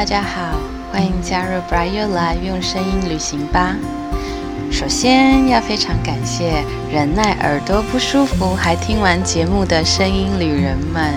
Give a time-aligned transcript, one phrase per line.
[0.00, 0.58] 大家好，
[0.90, 3.76] 欢迎加入 Bright Your Life，用声音旅行吧。
[4.72, 11.12] 首先要非常感谢忍耐耳朵不舒服还听完节目的声音旅人们，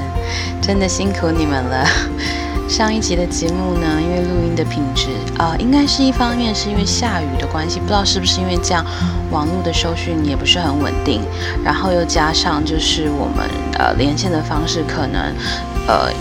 [0.62, 1.88] 真的辛苦你们了。
[2.68, 5.08] 上一集的节目呢，因为录音的品质
[5.38, 8.86] 啊，应该是一方面是因为下雨的关系，不知道是不是因为这样，
[9.32, 11.22] 网络的收讯也不是很稳定，
[11.64, 15.34] 然后又加上就是我们呃连线的方式可能
[15.88, 16.12] 呃。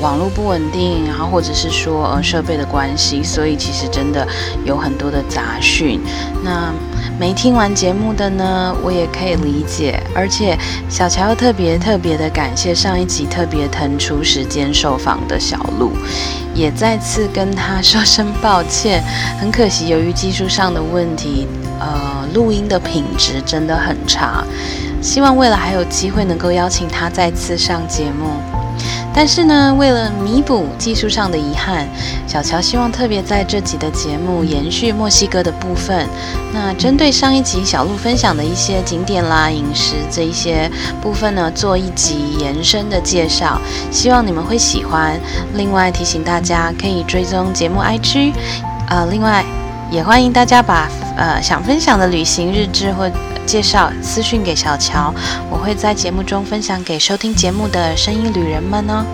[0.00, 4.26] 网络不稳定，然后或者是说呃设备的关系，所以其实真的
[4.64, 6.00] 有很多的杂讯。
[6.42, 6.72] 那
[7.20, 10.02] 没听完节目的呢，我也可以理解。
[10.14, 15.92] 而且小乔特别特别的感谢上一集特别腾出时间受访的小鹿，
[16.54, 19.04] 也再次跟他说声抱歉。
[19.38, 21.46] 很可惜，由于技术上的问题，
[21.78, 24.42] 呃，录音的品质真的很差。
[25.00, 28.61] 希望未来还有机会能够邀请他再次上节目。
[29.14, 31.86] 但是呢，为了弥补技术上的遗憾，
[32.26, 36.08] 小乔希望特别在这集的节目延续墨西哥的部分。
[36.52, 43.60] 那针对上一集小鹿分享的一些景点啦、饮食这一些部分呢，做一集延伸的介绍，
[43.90, 45.20] 希望你们会喜欢。
[45.54, 48.32] 另外提醒大家可以追踪节目 IG，
[48.88, 49.44] 呃，另外
[49.90, 53.10] 也欢迎大家把呃想分享的旅行日志或。
[53.46, 55.12] 介绍私讯给小乔，
[55.50, 59.04] 我会在节目中分享给收听节目的声音旅人们哦。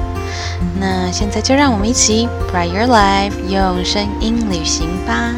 [0.81, 5.33] 那现在就让我们一起 Bright Your Life，用声音旅行吧。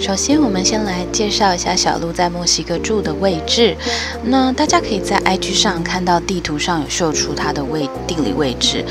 [0.00, 3.76] 首先，我们先来介绍一下小鹿在墨西哥住的位置。
[4.24, 8.84] 那大家可以在 IG 上看到地图上有秀出它的位地理位置。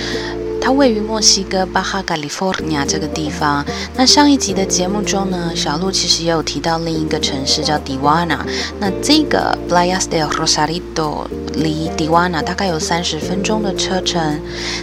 [0.61, 3.65] 它位于墨西哥巴哈加利福尼亚这个地方。
[3.95, 8.45] 那上一集的节目中呢，小鹿其实也有提到另一个城市叫迪瓦纳。
[8.79, 14.39] 那这个 Playas del Rosarito 离迪瓦纳大概有三十分钟的车程。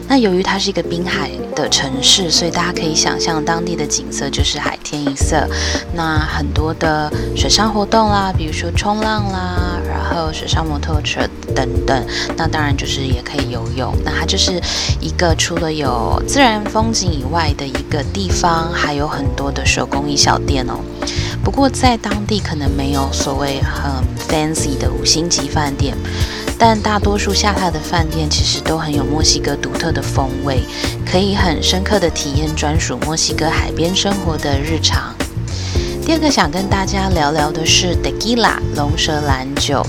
[0.08, 5.46] 那由于它是一个滨海的城市，所以大家可以想象当地的景色就是海天一色。
[5.94, 11.20] 那很多的水上活动啦，比如说冲浪啦，然后水上摩托车
[11.54, 12.06] 等等。
[12.36, 13.94] 那当然就是也可以游泳。
[14.04, 14.60] 那它就是
[15.00, 20.74] 一个除了有自然风景以外的一个地方，还有很多的手工艺小店哦。
[21.42, 23.92] 不过在当地可能没有所谓很
[24.28, 25.94] fancy 的五星级饭店，
[26.58, 30.62] 但大多数下榻的饭店其实都很有墨西哥独特的风味，
[31.04, 35.14] 可以很深刻的体验专属墨西哥海边生活的日常。
[36.06, 39.84] 第二个想跟大家聊聊的是 Tequila 龙舌兰酒。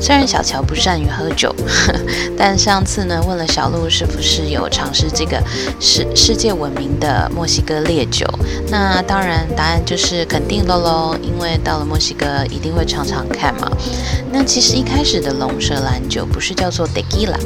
[0.00, 1.54] 虽然小乔不善于喝酒，
[2.36, 5.40] 但上次呢问了小鹿是不是有尝试这个
[5.78, 8.26] 世世界闻名的墨西哥烈酒，
[8.70, 13.70] 那当然答案就是肯定的喽，因为到了墨西哥一定会尝尝看嘛。
[14.32, 17.38] 那其实一开始的龙舌兰酒不是叫做 Tequila，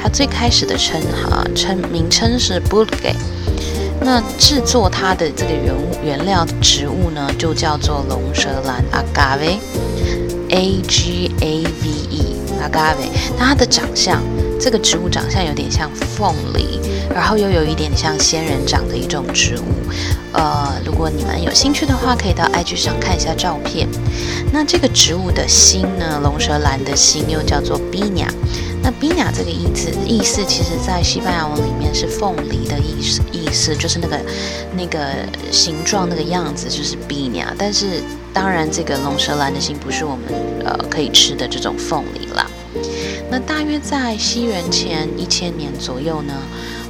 [0.00, 3.14] 它最开始的称哈称名称是 b u l g e
[4.00, 9.58] 那制作它的这个原原料植物呢就叫做龙舌兰 Agave。
[10.50, 13.08] A G A V E，agave。
[13.38, 14.22] 那它的长相，
[14.60, 16.80] 这个植物长相有点像凤梨，
[17.14, 19.64] 然后又有一点像仙人掌的一种植物。
[20.32, 23.88] 呃，如果你们有兴趣的话，可以到 IG 上看一下照片。
[24.52, 28.28] 那这个植物的心呢，龙舌兰的心又叫做 bina。
[28.82, 34.20] 那 bina 这个意思，意思其实在西班牙文里面是凤梨的意思，意思就是那个
[34.76, 34.98] 那个
[35.50, 38.02] 形状那个样子就是 bina，但是。
[38.40, 40.22] 当然，这个龙舌兰的心不是我们
[40.64, 42.46] 呃可以吃的这种凤梨啦。
[43.28, 46.32] 那大约在西元前一千年左右呢，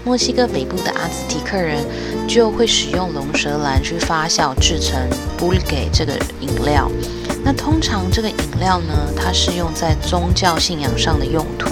[0.05, 1.83] 墨西哥北部的阿兹提克人
[2.29, 5.01] 就会使用龙舌兰去发酵制成
[5.39, 6.87] 布里给这个饮料。
[7.43, 11.71] 那通常这个饮料呢，它是用在宗教信仰上的用途。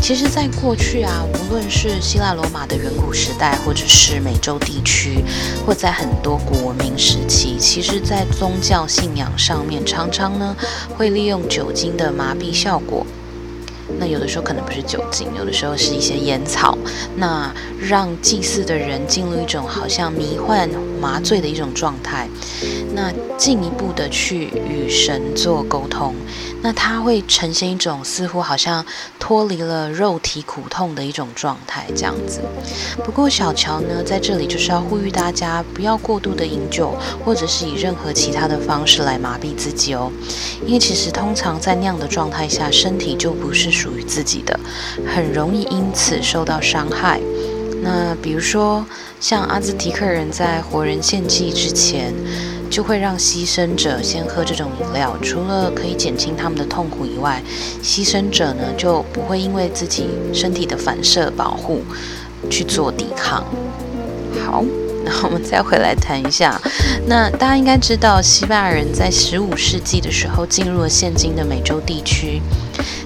[0.00, 5.22] 其实，在过去啊，无论是希腊罗马的远古时代，或者是美洲地区，
[5.66, 10.56] 或在很多古文明时期，其实，在宗教信仰上面，常常呢
[10.96, 13.04] 会利用酒精的麻痹效果。
[13.98, 16.76] 那有的时候可能不是酒精，有的时候是一些烟草，
[17.16, 20.68] 那让祭祀的人进入一种好像迷幻
[21.00, 22.28] 麻醉的一种状态，
[22.94, 26.14] 那进一步的去与神做沟通。
[26.60, 28.84] 那它会呈现一种似乎好像
[29.18, 32.40] 脱离了肉体苦痛的一种状态，这样子。
[33.04, 36.94] 不过小乔呢，在这里就是要呼吁大家不要过度的饮酒，
[37.24, 40.10] 或者是以任何其他的方式来麻痹自己哦。
[40.66, 44.58] 因为其实通常在那样的状态下，身体就不是属于自己的，
[45.06, 47.20] 很容易因此受到伤害。
[47.80, 48.84] 那比如说，
[49.20, 52.12] 像阿兹提克人在活人献祭之前。
[52.70, 57.42] 就会让牺牲者先喝这种饮料，除了可以减轻他们的痛苦以外，
[57.82, 61.82] 牺牲者呢就不会因为自己身体的反射保护
[62.50, 63.42] 去做抵抗。
[64.44, 64.62] 好，
[65.04, 66.60] 那我们再回来谈一下，
[67.06, 72.40] 那大家应该知道，西班牙人在十五世纪的时候进入了现今的美洲地区，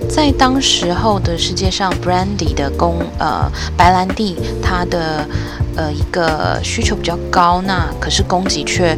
[0.09, 5.27] 在当时候的世界上，brandy 的供呃白兰地它的
[5.77, 8.97] 呃一个需求比较高，那可是供给却。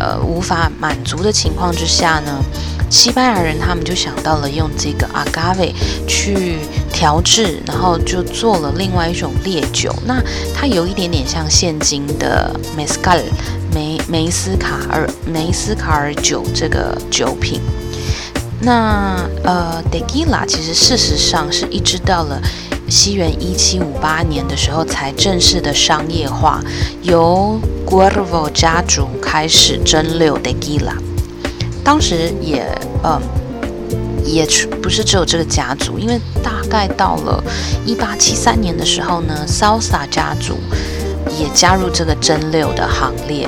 [0.00, 2.42] 呃，无法满足的情况之下呢，
[2.90, 5.72] 西班牙人他们就想到了用这个 agave
[6.06, 6.58] 去
[6.92, 9.94] 调制，然后就做了另外一种烈酒。
[10.06, 10.22] 那
[10.54, 13.20] 它有一点点像现今的 mezcal
[13.74, 17.60] 梅梅斯卡尔梅斯卡尔酒这个酒品。
[18.60, 22.40] 那呃，tequila 其实事实上是一直到了。
[22.88, 26.60] 西元一七五八年的时候，才正式的商业化，
[27.02, 30.96] 由 Guervo 家族开始蒸馏 Tequila。
[31.84, 32.66] 当时也，
[33.04, 33.20] 嗯，
[34.24, 34.46] 也
[34.82, 37.42] 不是只有这个家族，因为大概到了
[37.84, 40.56] 一八七三年的时候呢，Salsa 家族。
[41.38, 43.46] 也加入这个蒸馏的行列。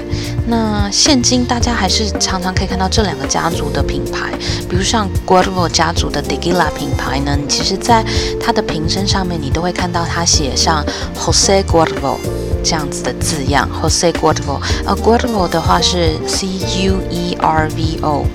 [0.50, 4.32] 那现今大家还是常常可以看到这两个家族的品牌，
[4.68, 8.04] 比如像 Guervo 家族的 d e g i l a 品牌呢，你其实在
[8.40, 10.84] 它的瓶身上面你都会看到它写上
[11.16, 12.16] Jose Guervo
[12.64, 13.68] 这样子的字样。
[13.80, 16.48] Jose Guervo，呃，Guervo 的话是 C
[16.84, 18.26] U E R V O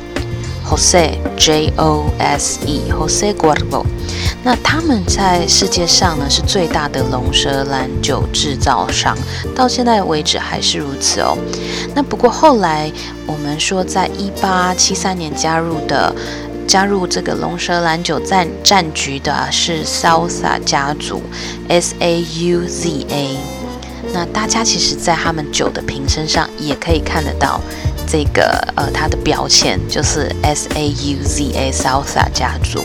[0.70, 3.86] Jose J O S E，Jose Guervo。
[4.44, 9.18] 那他们在世界上呢是最大的龙舌兰酒制造商，
[9.56, 11.38] 到现在为止还是如此哦。
[11.96, 12.92] 那不过后来
[13.26, 16.14] 我们说，在一八七三年加入的
[16.68, 21.22] 加入这个龙舌兰酒战战局的是 Sauza 家族
[21.68, 23.38] ，S A U Z A。
[24.14, 27.60] 那大家其实，在他们酒的瓶身上也可以看得到
[28.08, 28.44] 这个
[28.76, 32.84] 呃它的标签，就是 S A U Z A salsa 家族。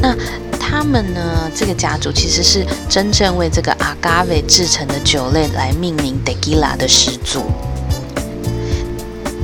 [0.00, 0.16] 那
[0.58, 1.50] 他们呢？
[1.52, 7.42] 这个家族其实是真正为这个 agave 制成的酒类来命名 tequila 的始祖。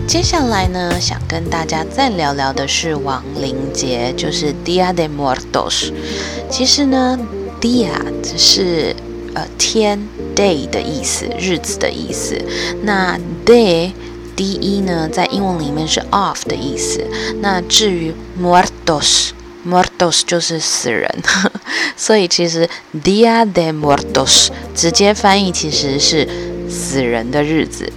[0.06, 5.90] 接下来呢，想跟大家再聊聊的是亡灵节，就是 Dia de Muertos。
[6.48, 7.18] 其实呢
[7.60, 7.90] ，Dia
[8.36, 8.94] 是
[9.34, 9.98] 呃天
[10.36, 12.40] day 的意思，日子的意思。
[12.82, 13.90] 那 day
[14.36, 17.04] D E 呢，在英文里面是 off 的意思。
[17.40, 19.30] 那至于 Muertos。
[19.68, 21.12] Muertos 就是死人，
[21.98, 22.68] 所以其实
[23.02, 26.28] Dia de Muertos 直接翻译其实是
[26.70, 27.92] 死人的日子。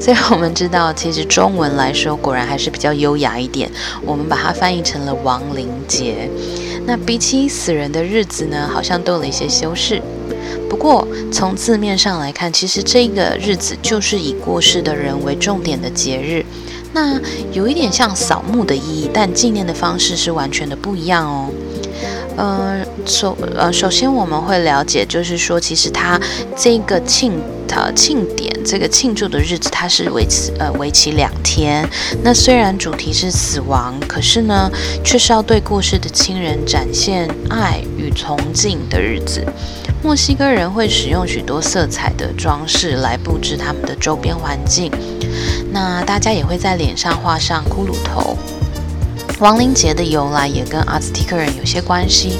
[0.00, 3.70] 所以我们知道，其实中文来说果然还是比较优雅一点，
[4.04, 6.28] 我们把它翻译成了亡灵节。
[6.84, 10.02] 那比起死人的日子呢，好像多了一些修饰。
[10.68, 16.44] 不过从字面上来看，其实这个日子就是以过世的人为重点的节日。
[16.92, 17.20] 那
[17.52, 21.50] 有一点像扫墓的意义，但纪念的方式是完全的不一样哦。
[22.36, 26.20] 呃，首呃，首先我们会了解，就是说，其实它
[26.56, 27.32] 这个庆
[27.68, 31.88] 呃庆典，这个庆祝的日子，它是为期呃为期两天。
[32.22, 34.70] 那虽然主题是死亡，可是呢，
[35.04, 39.44] 却是要对过世的亲人展现爱与崇敬的日子。
[40.04, 44.92] 墨西哥人会使用许多色彩的装饰来布置他们的周边环境。
[45.72, 48.36] 那大家也会在脸上画上骷髅头。
[49.40, 52.38] 亡灵节的由来也跟阿兹提克人有些关系，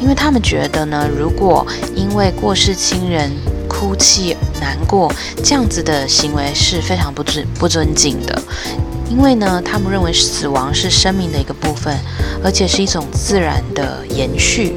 [0.00, 3.30] 因为他们觉得呢，如果因为过世亲人
[3.68, 5.12] 哭泣难过，
[5.44, 8.42] 这样子的行为是非常不尊不尊敬的。
[9.12, 11.94] 因为呢，他们认为死亡是生命的一个部分，
[12.42, 14.74] 而且是一种自然的延续。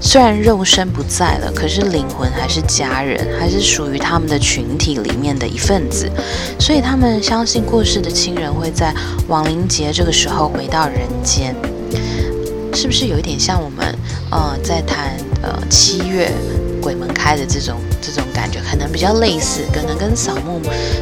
[0.00, 6.10] 虽然肉身不在了，可是灵魂还是家人，还是属于他们的群体里面的一份子。
[6.58, 8.90] 所以他们相信过世的亲人会在
[9.28, 11.54] 亡灵节这个时候回到人间。
[12.72, 13.94] 是不是有一点像我们
[14.30, 16.32] 呃在谈呃七月
[16.80, 17.76] 鬼门开的这种
[18.12, 20.60] 这种感觉，可能比较类似，可能跟扫墓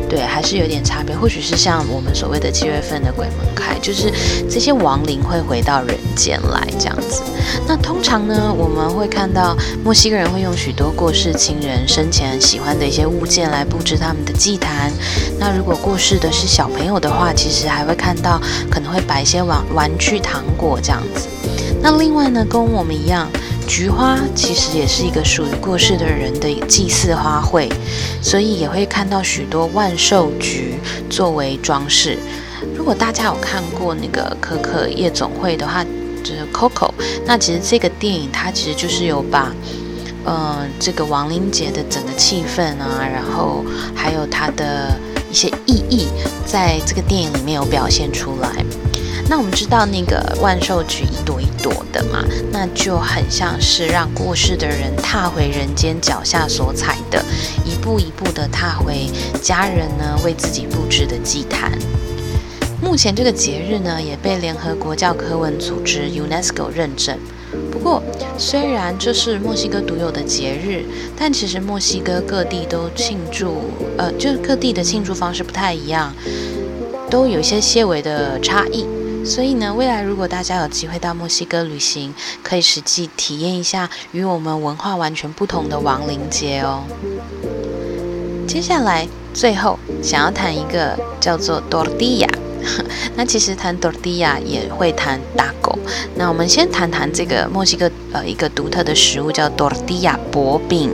[0.09, 1.16] 对还是有点差别。
[1.16, 4.12] 或许是像我们所谓的七月份的鬼门开，就是
[4.50, 7.23] 这些亡灵会回到人间来这样子。
[7.66, 14.92] 那通常呢，我们会看到墨西哥人会用许多过世亲人生前喜欢的一些物件来布置他们的祭坛。
[15.38, 18.40] 那如果过世的是小朋友的话，其实还会看到
[18.71, 21.28] 可能会摆一些玩玩具、糖果这样子。
[21.80, 23.28] 那另外呢，跟我们一样。
[23.66, 27.71] 菊花其实也是一个属于过世的人的祭祀花卉，
[28.21, 30.75] 所以也会看到许多万寿菊
[31.09, 32.19] 作为装饰。
[32.76, 35.85] 如果大家有看过那个可可夜总会的话，
[36.23, 36.90] 就是 Coco，
[37.26, 39.52] 那其实这个电影它其实就是有把，
[40.25, 43.64] 呃，这个亡灵节的整个气氛啊，然后
[43.95, 44.97] 还有它的
[45.31, 46.07] 一些意义，
[46.47, 48.64] 在这个电影里面有表现出来。
[49.29, 57.25] 那我们知道那个万寿菊一朵一朵的嘛，那就很像是让过世的人踏回人间脚下所踩的，
[57.64, 59.07] 一步一步的踏回
[59.41, 61.73] 家人呢为自己布置的祭坛。
[62.83, 67.17] 目前这个节日呢也被联合国教科文组织 UNESCO 认证。
[67.71, 68.02] 不过，
[68.37, 70.85] 虽然这是墨西哥独有的节日，
[71.17, 76.12] 但其实墨西哥各地都庆祝，呃，就是各地的庆祝方式不太一样，
[77.09, 78.87] 都有一些些微的差异。
[79.25, 82.12] 所以呢，未来如果大家有机会到墨西哥旅行，
[82.43, 86.83] 可以实际体验一下与我们文化完全不同的亡灵节哦。
[88.47, 92.29] 接下来，最后想要谈一个叫做 tortilla。
[93.17, 95.76] 那其实谈 tortilla 也会谈大狗。
[96.17, 100.91] 那我们先谈谈这个墨西哥呃一个独特的食物叫 tortilla 薄饼。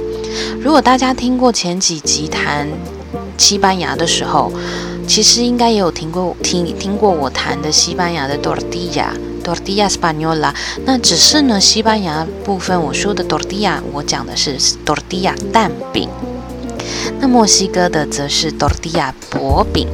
[0.61, 2.69] 如果大家听过前几集谈
[3.37, 4.53] 西班牙的时候，
[5.09, 10.55] 其实应该也有听过听听过我谈的西班牙的 tortilla，tortilla española。
[10.85, 16.11] 那只是呢，西班牙部分我说的 Dortia，我讲的是 Dortia 蛋饼。
[17.19, 19.89] 那墨西哥的则是 Dortia 薄饼。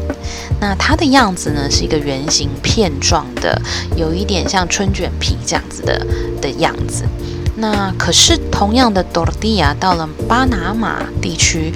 [0.60, 3.62] 那它的样子呢，是一个圆形片状的，
[3.96, 6.06] 有一点像春卷皮这样子的
[6.42, 7.04] 的样子。
[7.56, 11.72] 那可是同样的 tortilla 到了巴拿马地区。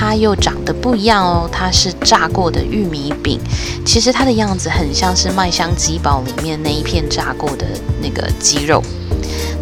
[0.00, 3.40] 它又长得不一样哦，它是炸过的玉米饼，
[3.84, 7.66] 其实它的样子很像是麦香鸡堡里面那一片炸过的
[8.00, 8.80] 那个鸡肉。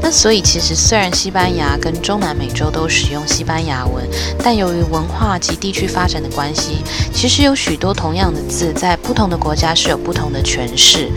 [0.03, 4.07] 那所以其实虽然西班牙跟中南美洲都使用西班牙文，
[4.45, 6.83] 但由于文化及地区发展的关系，
[7.15, 11.11] 其实有许多同样的字在不同的国家是有不同的诠释。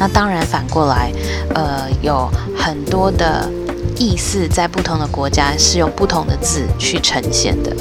[0.00, 1.12] 那当然反过来，
[1.54, 3.48] 呃，有很多的
[3.96, 7.74] 意思在不同的国家是用不同的字去呈现的。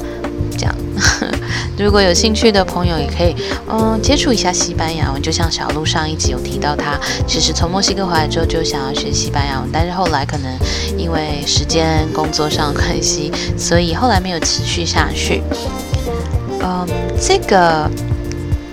[0.56, 0.76] 这样，
[1.78, 3.36] 如果有兴趣的朋友也可以，
[3.68, 5.22] 嗯，接触一下西班牙文。
[5.22, 10.52] 就像小路上一集有提到，他其实从墨西哥回来之后就想要学西班牙文，但是后来可能
[10.98, 15.42] 因为时间、工作上关系，所以后来没有持续下去。
[16.62, 16.88] 嗯，
[17.20, 17.90] 这个。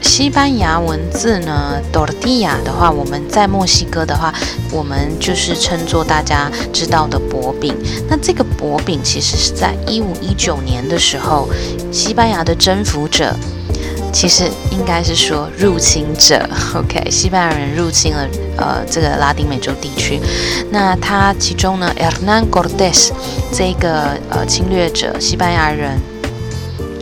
[0.02, 4.32] 西班牙文字呢，tortilla 的话，我们在墨西哥的话，
[4.70, 7.74] 我们就是称作大家知道的薄饼。
[8.08, 11.48] 那这个薄饼其实是在一五一九年的时候，
[11.92, 13.34] 西班牙的征服者，
[14.12, 18.26] 其实应该是说入侵者， OK，西班牙人入侵了
[18.56, 20.20] 呃这个拉丁美洲地区。
[20.70, 23.10] 那他其中呢，Hernán Cortés
[23.52, 25.98] 这个呃侵略者，西班牙人。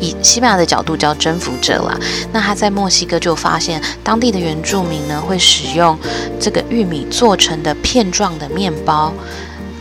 [0.00, 1.98] 以西班牙的角度叫征服者啦，
[2.32, 5.98] 那他在墨西哥就发现当地的原住民呢会使用
[6.40, 9.12] 这个玉米做成的片状的面包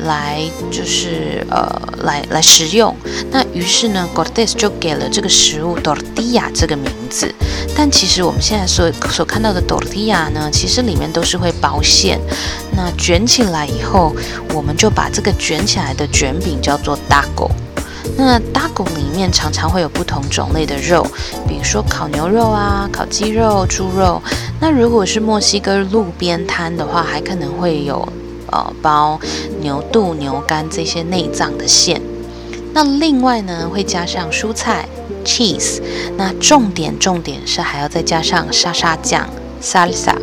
[0.06, 1.68] 来，就是呃
[2.04, 2.96] 来来食用。
[3.32, 7.34] 那于是呢，Gordes 就给了这个食物 Dortia 这个名字。
[7.76, 12.20] 但其实我们现在所所看到的 Dortia 呢，其实里面都是会包馅。
[12.76, 14.16] 那卷起来以后，
[14.54, 17.50] 我们就把这个卷起来的卷饼叫做 Dago。
[18.16, 21.06] 那大骨里面常常会有不同种类的肉，
[21.48, 24.22] 比如说烤牛肉啊、烤鸡肉、猪肉。
[24.60, 28.08] 那如果是墨西哥路边摊的话，还可能会有
[28.52, 29.20] 呃包
[29.62, 32.02] 牛肚、牛肝这些内脏的馅。
[32.74, 34.88] 那另外呢，会加上蔬菜
[35.26, 35.82] cheese。
[36.16, 39.28] 那重点重点是还要再加上沙沙酱
[39.62, 40.16] salsa。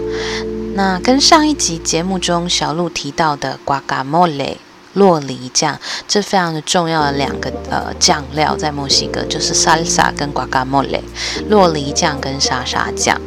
[0.74, 4.56] 那跟上一集节目中小鹿提到的 guacamole。
[4.94, 11.00] 洛梨酱，这非常的重要的两个呃酱料，在墨西哥就是 salsa 跟 guacamole，
[11.48, 13.20] 洛梨酱跟沙沙酱。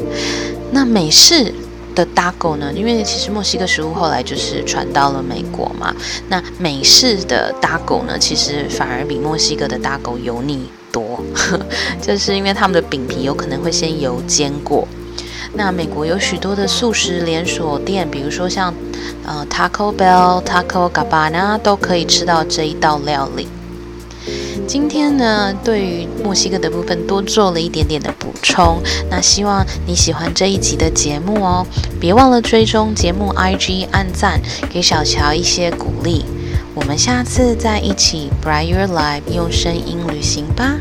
[0.71, 1.53] 那美式
[1.95, 2.71] 的 taco 呢？
[2.75, 5.95] 因为其实墨西哥食物后来就是传到了美国嘛。
[6.29, 11.19] 那美式的 taco 呢，其实反而比墨西哥的 taco 油腻多，
[12.01, 14.87] 就是因为他们的饼皮有可能会先油煎过。
[15.53, 18.73] 那美国有许多的素食连锁店，比如说像
[19.25, 23.47] 呃 Taco Bell、Taco Cabana 都可以吃到这一道料理。
[24.67, 28.81] 今天呢，对于墨西哥的部分多做了一点点的补充。
[29.09, 31.65] 那希望你喜欢这一集的节目哦，
[32.01, 36.25] 别忘了追踪节目 IG 按赞，给小乔一些鼓励。
[36.75, 40.75] 我们下次再一起 Bright Your Life 用声音旅行吧。